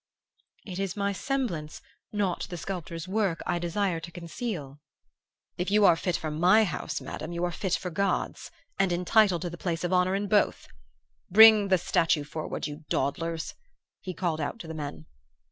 "'It 0.65 0.79
is 0.79 0.97
my 0.97 1.13
semblance, 1.13 1.79
not 2.11 2.47
the 2.49 2.57
sculptor's 2.57 3.07
work, 3.07 3.39
I 3.45 3.59
desire 3.59 3.99
to 3.99 4.11
conceal.' 4.11 4.79
"'It 5.59 5.69
you 5.69 5.85
are 5.85 5.95
fit 5.95 6.15
for 6.17 6.31
my 6.31 6.63
house, 6.63 6.99
Madam, 7.01 7.31
you 7.33 7.43
are 7.43 7.51
fit 7.51 7.75
for 7.75 7.91
God's, 7.91 8.49
and 8.79 8.91
entitled 8.91 9.43
to 9.43 9.49
the 9.51 9.59
place 9.59 9.83
of 9.83 9.93
honor 9.93 10.15
in 10.15 10.27
both. 10.27 10.67
Bring 11.29 11.67
the 11.67 11.77
statue 11.77 12.23
forward, 12.23 12.65
you 12.65 12.83
dawdlers!' 12.89 13.53
he 13.99 14.15
called 14.15 14.41
out 14.41 14.57
to 14.61 14.67
the 14.67 14.73
men. 14.73 15.05